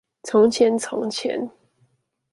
[0.23, 1.51] 從前從前